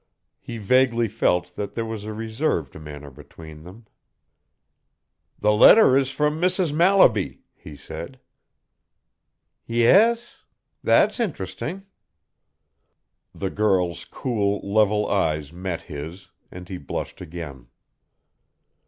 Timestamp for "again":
17.21-17.67